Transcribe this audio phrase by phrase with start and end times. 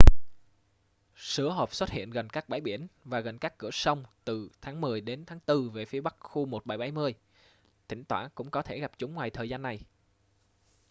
[1.15, 4.81] sứa hộp xuất hiện gần các bãi biển và gần các cửa sông từ tháng
[4.81, 7.13] mười đến tháng tư về phía bắc khu 1770
[7.87, 9.79] thỉnh thoảng cũng có thể gặp chúng ngoài thời gian này